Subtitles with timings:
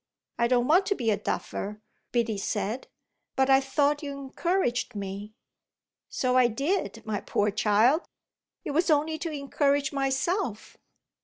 [0.39, 1.79] "I don't want to be a duffer,"
[2.11, 2.87] Biddy said.
[3.35, 5.35] "But I thought you encouraged me."
[6.09, 8.07] "So I did, my poor child.
[8.65, 10.75] It was only to encourage myself."